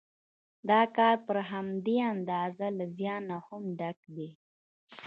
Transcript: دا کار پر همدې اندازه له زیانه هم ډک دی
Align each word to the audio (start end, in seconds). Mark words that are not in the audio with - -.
دا 0.69 0.81
کار 0.97 1.15
پر 1.25 1.37
همدې 1.51 1.97
اندازه 2.13 2.67
له 2.77 2.85
زیانه 2.97 3.37
هم 3.47 3.63
ډک 3.79 3.99
دی 4.15 4.29